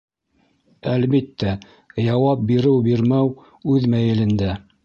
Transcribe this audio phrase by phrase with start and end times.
[0.93, 1.53] Әлбиттә,
[2.05, 3.31] яуап биреү- бирмәү
[3.75, 4.53] үҙ мәйелеңдә.